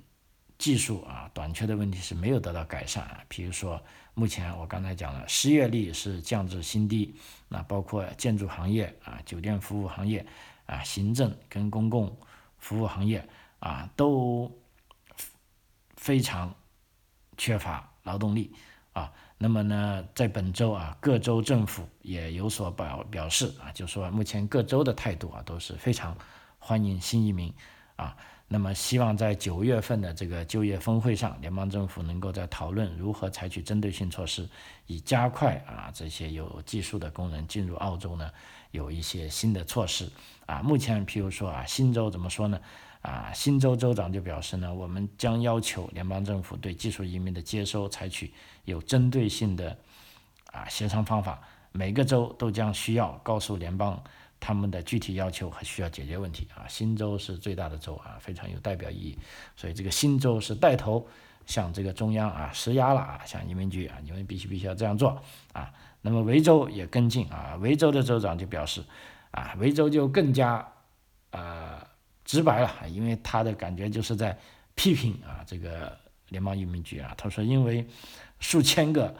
[0.57, 3.23] 技术啊短缺的问题是没有得到改善啊。
[3.27, 3.79] 比如说，
[4.15, 7.15] 目前我刚才讲了，失业率是降至新低，
[7.49, 10.25] 那包括建筑行业啊、酒店服务行业
[10.65, 12.15] 啊、行政跟公共
[12.57, 13.27] 服务行业
[13.59, 14.51] 啊都
[15.95, 16.55] 非常
[17.37, 18.53] 缺乏劳动力
[18.93, 19.11] 啊。
[19.37, 26.15] 那么呢，在本周啊，各州政府也有所表表示啊，就说目前各州的态度啊都是非常。
[26.57, 27.53] 欢迎新移民
[27.95, 28.17] 啊！
[28.47, 34.49] 那么希望在九月份的这个就业峰会上，联邦政府能够在讨论如何采取针对性措施，
[34.87, 38.31] 以加快啊这些有技术的工人进入澳洲呢，
[38.71, 40.11] 有一些新的措施
[40.47, 40.63] 啊。
[40.63, 42.59] 目前，譬如说啊，新州怎么说呢？
[43.05, 49.77] 啊，新州州长就表示呢，我们将要求联邦政府对技术移民的接收采取有针对性的
[50.51, 51.39] 啊协商方法，
[51.71, 54.03] 每个州都将需要告诉联邦。
[54.37, 59.17] 他们的具体要求和需要解决问题啊，新州是最大的州啊，非常有代表意义，
[59.55, 61.07] 所以这个新州是带头
[61.47, 65.19] 向这个中央啊施压了啊，向移民局啊，你们必须必须要这样做
[65.53, 65.71] 啊。
[66.01, 68.83] 那么维州也跟进啊，维州的州长就表示
[69.31, 70.67] 啊，维州就更加
[71.31, 71.84] 呃
[72.25, 74.37] 直白了，因为他的感觉就是在
[74.73, 75.97] 批评啊这个
[76.29, 77.87] 联邦移民局啊，他说因为
[78.39, 79.15] 数千个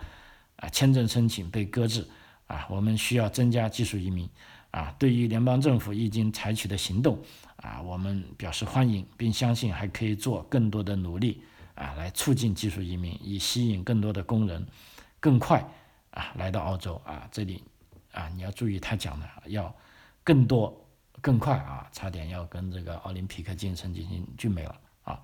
[0.58, 2.06] 啊签证申请被搁置
[2.48, 4.30] 啊，我们需要增加技术移民。
[4.72, 7.18] 啊，对于联邦政府已经采取的行动，
[7.56, 11.42] 啊，我们表示欢迎，并相信还可以做更多的努力，
[11.76, 14.68] 啊，来促进技术移民，以吸引更多的工人，
[15.22, 15.66] 更快
[16.10, 17.26] 啊来到澳洲啊。
[17.32, 17.64] 这里
[18.12, 19.74] 啊，你要注意他讲的要
[20.26, 20.85] 更多、
[21.26, 25.20] 更快啊，差点要跟这个奥林匹克精神进行媲美了啊。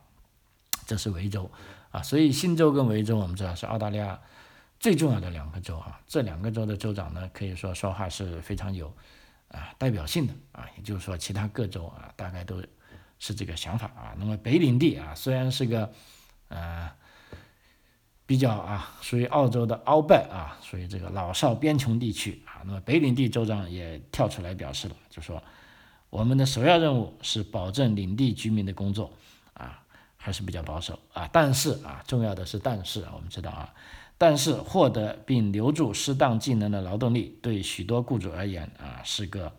[0.88, 1.48] 这是维州
[1.92, 4.20] 啊，所以新州跟维州我们知道是澳大利亚
[4.80, 6.02] 最重要的两个州啊。
[6.08, 8.92] 这两个州的州长呢，可以说说话是非常有。
[9.50, 12.64] 啊，代表性的啊，也就是说，其他各州啊，大概都
[13.20, 14.16] 是这个想法啊。
[14.18, 15.92] 那么北领地啊，虽然是个
[16.48, 16.90] 呃
[18.26, 22.64] 比较啊，属于澳洲的鳌拜啊，属于这个老少边穷地区啊。
[22.64, 25.44] 那么北领地州长也跳出来表示了，就说
[26.12, 29.12] 我们的首要任务是保证领地居民的工作
[29.54, 29.82] 啊，
[30.18, 31.28] 还是比较保守啊。
[31.32, 33.74] 但是啊，重要的是但是，我们知道啊。
[34.18, 39.52] 但是获得并留住适当技能的劳动力，对许多雇主而言啊是个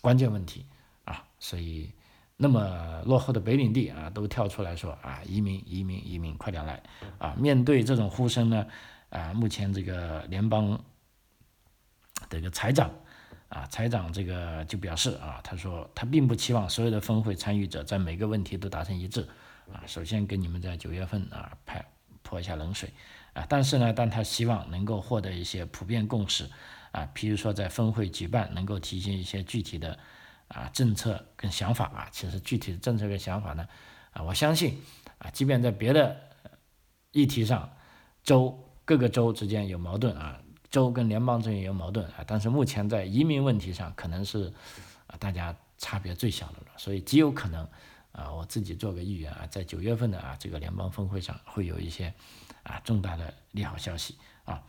[0.00, 0.64] 关键问题
[1.04, 1.92] 啊，所以
[2.38, 6.82] 那么落后的北领地啊都跳出来说啊移民移民移民快点来
[7.18, 7.36] 啊！
[7.38, 8.66] 面对这种呼声呢
[9.10, 10.82] 啊，目前这个联邦
[12.28, 12.90] 这个财长
[13.52, 19.28] 啊财长这个就表示啊，他说他并不期望所有的峰会参与者在每个问题都达成一致
[19.72, 21.84] 啊，首先给你们在九月份啊拍
[22.22, 22.90] 泼一下冷水。
[23.34, 26.46] 啊，但是呢，但他希望能够获得一些普遍共识，
[26.90, 29.98] 啊，譬如说在峰会举办能够提现一些具体的
[30.48, 33.66] 啊政策跟想法啊，其实具体的政策跟想法呢，
[34.12, 34.82] 啊，我相信
[35.16, 36.14] 啊，即便在别的
[37.12, 37.74] 议题上，
[38.22, 40.38] 州各个州之间有矛盾啊，
[40.72, 44.52] 州跟联邦之间有矛盾啊，但是目前在移民问题上可能是
[45.06, 47.64] 啊大家差别最小的了，所以极有可能
[48.10, 52.12] 啊，我自己做个预言啊，在九月份的啊这个联邦峰会上会有一些。
[52.64, 54.62] 啊，重大的利好消息啊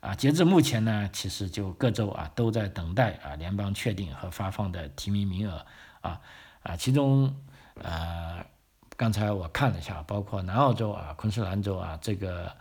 [0.00, 0.12] 啊！
[0.12, 5.64] 截至目前呢，其实就各州啊都在等待啊联邦确定和发放的提名名额
[6.00, 6.20] 啊
[6.64, 7.32] 啊，其中
[7.80, 8.44] 呃
[8.96, 12.52] 刚才我看了一下，包括南澳洲啊、昆士兰州啊，这个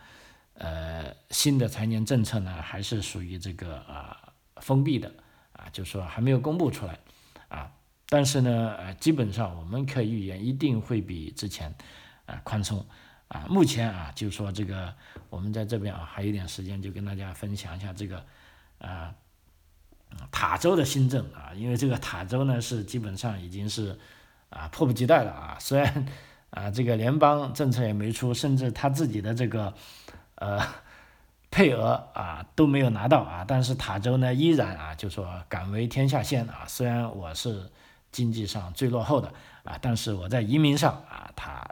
[0.58, 4.18] 呃新的财年政策呢还是属于这个啊
[4.62, 5.12] 封闭的
[5.54, 7.00] 啊，就是说还没有公布出来
[7.48, 7.72] 啊，
[8.10, 11.74] 但是呢呃基本上我们可以预言一定会比之前
[12.26, 12.86] 啊宽松。
[13.30, 14.94] 啊，目前啊，就是说这个，
[15.30, 18.24] 我们在这边啊，还有点时间，就跟大家分享一下这个，
[18.78, 19.14] 啊，
[20.32, 24.00] 塔州的新政啊，因为这个塔州呢是基本上已经是
[24.50, 26.06] 啊迫不及待了啊，虽然
[26.52, 29.74] 啊这个联邦政策也没出，甚至他自己的这个
[30.38, 30.66] 呃
[31.52, 37.70] 配额啊都没有拿到啊，但是塔州呢依然啊就说敢为天下先啊，虽然我是
[38.12, 39.32] 经济上最落后的
[39.64, 41.64] 啊，但是我在移民上啊他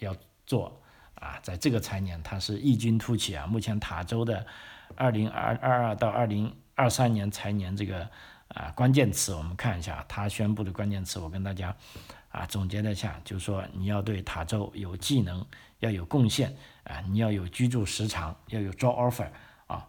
[0.00, 0.80] 要做
[1.14, 4.44] 啊，在这个财年他是异军突起啊，目前塔州的
[4.94, 6.54] 二零二二二到二零。
[6.76, 8.08] 二三年财年这个
[8.48, 11.72] 啊关键词，我们看一下他宣布的关键词，我跟大家
[12.34, 15.46] 啊总结了一下，就是说你要对塔州有技能，
[15.78, 19.28] 要有贡献啊，你要有居住时长，要有 job offer
[19.68, 19.86] 啊。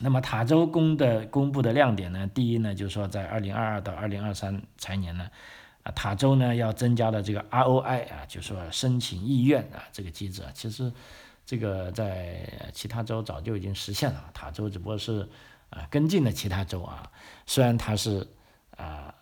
[0.00, 5.28] 那么塔州公的公布的亮点呢，第一呢就是说在二零二二到二零二三财年呢，
[5.82, 10.90] 啊塔州呢要增加了这个 ROI 啊，就是说申请意愿啊这个机制啊，其实
[11.44, 15.28] 这个在其他州早就已经实现了，塔州只不过是。
[15.68, 17.10] 啊，跟进了其他州啊，
[17.44, 18.24] 虽然它是
[18.76, 19.12] 啊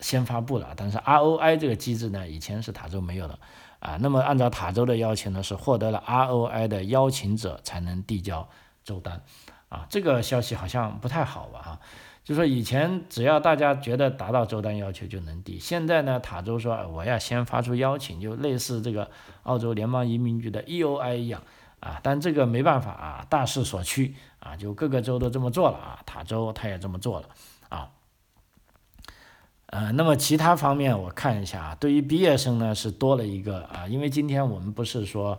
[0.00, 3.38] 先发布了，但是 ROI 这个机制呢，以前是塔州没有的
[3.78, 3.96] 啊。
[4.00, 8.48] 那么按照塔州的要求呢，是获得了 ROI 的邀请者才能递交
[8.84, 9.22] 州单
[9.68, 9.86] 啊。
[9.88, 11.62] 这个消息好像不太好吧？
[11.62, 11.80] 哈，
[12.24, 19.10] 就说以前只要大家觉得达到州单要求就能递，现在呢，塔州说我要先发出邀请，就类似这个
[19.44, 21.42] 澳洲联邦移民局的 EOI 一样。
[21.80, 27.28] 啊，但这个没办法啊，大势所趋啊，就各个州都这么做了啊，塔州他也这么做了
[27.68, 27.90] 啊。
[29.74, 35.36] 呃，那么其他方面我看一下啊，对于毕业生呢是多了一个啊，因为今天我们不是说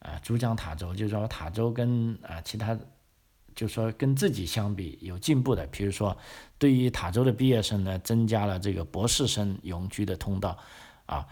[0.00, 2.78] 啊主讲塔州，就是说塔州跟啊其他，
[3.54, 6.14] 就说跟自己相比有进步的，比如说
[6.58, 10.58] 对于塔州的毕业生呢，增加了这个博士生永居的通道
[11.06, 11.26] 啊，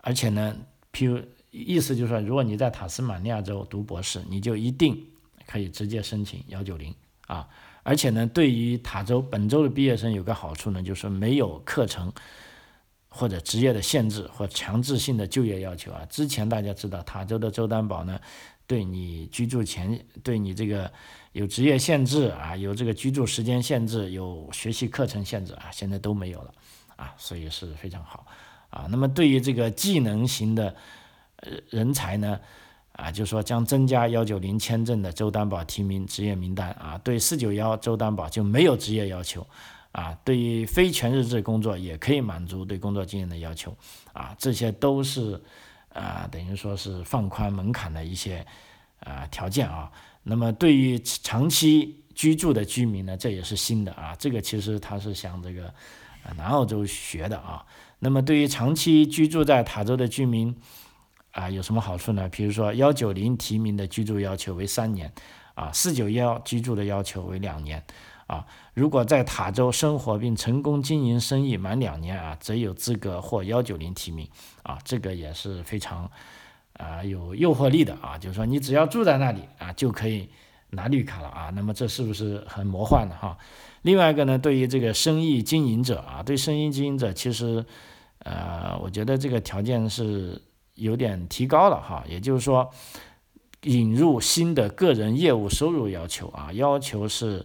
[0.00, 0.56] 而且呢，
[0.94, 1.22] 譬如。
[1.54, 5.06] 意思就是说，如果你在塔斯马尼亚州读博士，你就一定
[5.46, 6.94] 可以直接申请幺九零
[7.26, 7.46] 啊。
[7.82, 12.12] 而且呢，对于塔州本州的毕业生有个好处呢，就是没有课程
[13.08, 16.06] 或者职业的限制或强制性的就业要求啊。
[16.08, 18.20] 之前大家知道，塔州的州担保呢，
[18.66, 20.90] 对你居住前对你这个
[21.32, 26.54] 有职业限制啊，有这个居住时间限制，有学习课程限制啊，现在都没有了
[26.96, 28.26] 啊，所以是非常好
[28.70, 28.86] 啊。
[28.90, 30.74] 那么对于这个技能型的，
[31.68, 32.38] 人才呢，
[32.92, 39.46] 啊，就是说将增加幺九零签证的州担保提名职业名单啊，对四九幺州担保就没有职业要求，
[39.92, 43.74] 啊，对于非全日制工作也可以满足对工作经验的要求，
[44.12, 45.40] 啊，这些都是
[45.92, 48.46] 啊，等于说是放宽门槛的一些
[49.00, 49.90] 啊条件啊。
[50.22, 55.72] 那么对于长期居住的居民呢，这也是新的啊，这个其实他是向这个
[56.36, 57.64] 南澳洲学的啊。
[57.98, 60.54] 那么对于长期居住在塔州的居民，
[61.32, 62.28] 啊，有什么好处呢？
[62.28, 65.10] 比如说幺九零提名的居住要求为三年，
[65.54, 67.82] 啊，四九幺居住的要求为两年，
[68.26, 74.28] 啊，如果在塔州生活并成功经营生意满两年啊，则有资格获幺九零提名，
[74.62, 76.10] 啊，这个也是非常
[76.74, 80.28] 啊有诱惑力的啊，就是说你只要住在那里啊，就可以
[80.68, 83.38] 拿绿卡了啊，那么这是不是很魔幻的哈？
[83.80, 87.64] 另外一个呢，对于这个生意经营者啊，对生意经营者其实，
[88.18, 90.42] 呃，我觉得这个条件是。
[90.74, 92.70] 有点提高了哈，也就是说，
[93.62, 97.44] 引入新的个人业务收入要求啊，要求是，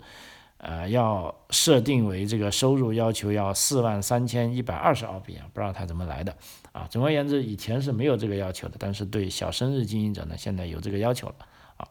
[0.58, 6.36] 呃，要设定为这个收入要求要四万三千一百二十澳币啊，不知道他怎么来的
[6.72, 6.88] 啊。
[6.90, 11.36] 总而言之，以前是没有这个要求的，但是对小生日经营者呢，现在有这个要求了
[11.76, 11.88] 啊。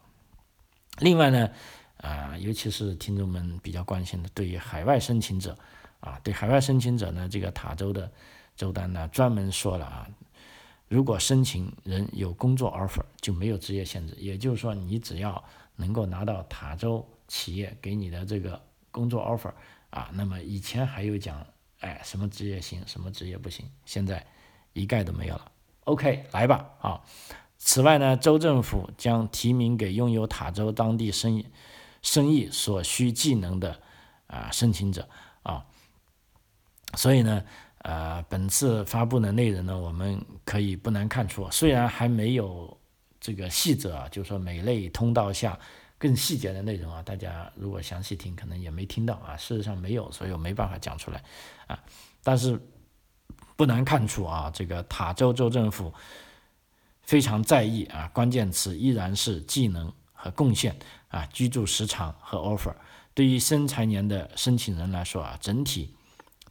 [0.98, 1.50] 另外呢，
[1.98, 5.56] 啊，尤其是听众们比较关心的，对于海外申请者
[6.00, 8.10] 啊，对海外申请者呢，这个塔州的
[8.56, 10.08] 州单呢，专门说了啊。
[10.88, 14.14] 如果申请人有工作 offer，就没有职业限制。
[14.18, 15.42] 也就是说，你只要
[15.74, 19.52] 能够拿到塔州企业给你的这个工作 offer
[19.90, 21.44] 啊，那么以前还有讲，
[21.80, 24.24] 哎，什么职业行，什么职业不行，现在
[24.74, 25.50] 一概都没有了。
[25.84, 27.02] OK，来吧啊！
[27.58, 31.46] 此外呢，州政府将提名给拥有塔州当地生意
[32.00, 33.80] 生意所需技能的
[34.28, 35.08] 啊申请者
[35.42, 35.66] 啊，
[36.94, 37.44] 所以呢。
[37.88, 42.76] 呃，本次发布的内容呢，我们可以不难看出，虽然还没有
[43.20, 45.56] 这个细则啊，就是说每类通道下
[45.96, 49.36] 更细节的内容啊，大家如果详细听，可能也没听到啊。
[49.36, 51.22] 事实上没有，所以我没办法讲出来
[51.68, 51.78] 啊。
[52.24, 52.60] 但是
[53.54, 55.94] 不难看出啊，这个塔州州政府
[57.02, 60.76] 非常在意啊，关键词依然是技能和贡献
[61.06, 62.74] 啊，居住时长和 offer。
[63.14, 65.94] 对于生财年的申请人来说啊，整体。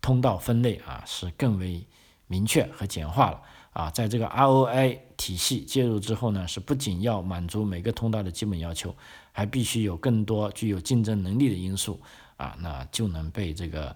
[0.05, 1.83] 通道分类啊是更为
[2.27, 3.41] 明确和简化了
[3.73, 8.95] 啊，在这个 ROI 体系介入之后呢，是不仅要满足每个通道的基本要求，
[9.31, 11.99] 还必须有更多具有竞争能力的因素
[12.37, 13.87] 啊，那就能被这个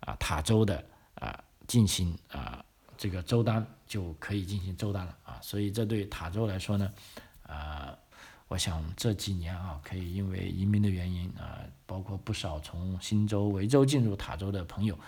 [0.00, 0.82] 啊塔州的
[1.16, 2.64] 啊进行啊
[2.96, 6.90] 这个州单就可以进行州单了啊，所以这对塔州来说呢，
[7.46, 7.94] 啊，
[8.48, 14.98] 我想这几年啊，可以因为移民的原因啊，包括不少从新州、维州进入塔州的朋友。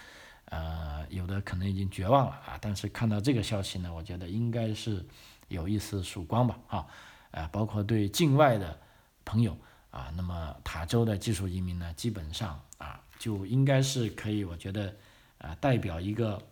[0.46, 5.04] 呃，有的可能已经绝望了啊，但是看到这个消息呢，我觉得应该是
[5.48, 6.86] 有一丝曙光吧，啊，
[7.30, 8.78] 呃，包括对境外的
[9.24, 9.56] 朋友
[9.90, 14.94] 啊，那么塔州的技术移民呢，基本上啊，就应该是可以，我觉得
[15.38, 16.42] 啊，代表一个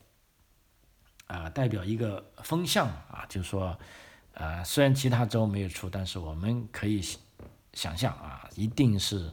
[1.26, 3.78] 啊，代表一个风向啊，就是说，
[4.32, 7.02] 呃，虽然其他州没有出，但是我们可以
[7.74, 9.30] 想象啊，一定是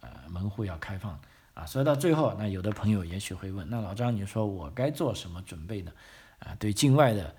[0.00, 1.18] 呃门户要开放。
[1.58, 5.90] 啊，所以到最后，那有的朋友也许会问，那老张，你说我该做什么准备呢？
[6.38, 7.34] 啊，对境外的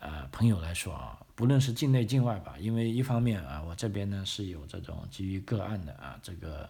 [0.00, 6.68] 呃朋友来说啊，不论是境内境外吧，因为一方面啊，我这边呢是有这种基于个案的啊这个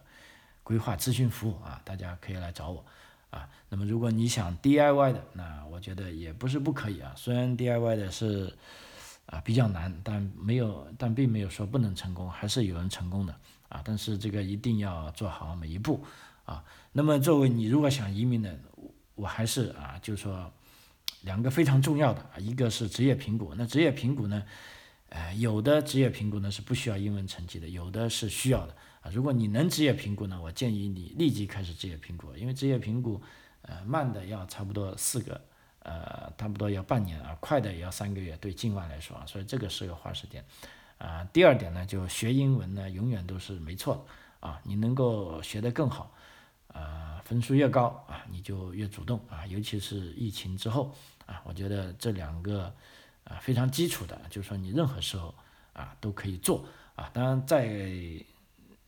[0.63, 2.85] 规划咨询服务啊，大家可以来找我
[3.31, 3.49] 啊。
[3.71, 7.15] 那么如果你想 DIY 的，那我觉得也不是不可以啊。
[7.17, 8.55] 虽然 DIY 的是
[9.25, 13.35] 啊比较难，但没有，但并没有说不能成功，还是有人成功的
[13.71, 13.81] 啊。
[13.83, 16.05] 但是这个一定要做好每一步。
[16.51, 18.59] 啊，那么作为你如果想移民的，
[19.15, 20.53] 我还是啊，就是说
[21.23, 23.55] 两个非常重要的啊，一个是职业评估。
[23.57, 24.43] 那职业评估呢，
[25.11, 29.11] 呃，有的职业评估呢是不需要英文成绩的，有的是需要的啊。
[29.13, 33.23] 如果你能职业评估呢，我建议你立即开始职业评估，因为职业评估，
[33.63, 35.41] 呃，慢的要差不多四个，
[35.85, 40.45] 呃，差不多要半年啊，快的也要三个月，对境外来说啊，所以这个是个花时间。
[40.99, 46.13] 啊，第二点呢，就学英文呢，永远都是没错的啊，你能够学得更好。
[46.73, 50.95] 啊，分数越高啊，你就越主动啊，尤其是疫情之后
[51.27, 52.73] 啊，我觉得这两个
[53.25, 55.35] 啊非常基础的，就是说你任何时候
[55.73, 56.65] 啊都可以做
[56.95, 57.11] 啊。
[57.13, 57.91] 当然，在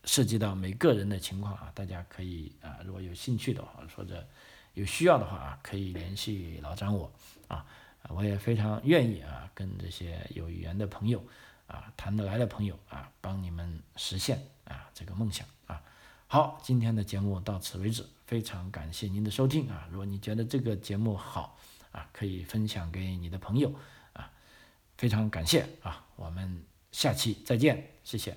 [0.05, 4.27] 涉及到每个人的情况啊，大家可以啊，如果有兴趣的话或者
[4.75, 7.13] 有需要的话啊，可以联系老张我
[7.49, 7.65] 啊，
[8.09, 11.25] 我也非常愿意啊，跟这些有缘的朋友
[11.67, 15.81] 啊，谈得来的朋友啊，帮你们实现啊这个梦想啊。
[16.33, 19.87] 好，今天的节目到此为止，非常感谢您的收听啊！
[19.91, 21.59] 如果你觉得这个节目好
[21.91, 23.71] 啊，可以分享给你的朋友
[24.15, 24.33] 啊，
[24.97, 26.07] 非常感谢啊！
[26.17, 28.35] 我们下期再见，谢谢。